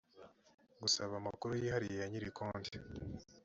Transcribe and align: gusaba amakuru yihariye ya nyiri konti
gusaba 0.81 1.13
amakuru 1.21 1.51
yihariye 1.61 1.95
ya 2.01 2.07
nyiri 2.11 2.29
konti 2.37 2.75